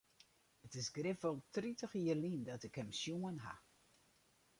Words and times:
It 0.65 0.73
is 0.81 0.87
grif 0.95 1.19
wol 1.27 1.37
tritich 1.53 1.93
jier 1.99 2.17
lyn 2.23 2.39
dat 2.49 2.61
ik 2.67 2.77
him 2.79 2.91
sjoen 2.99 3.37
ha. 3.45 3.53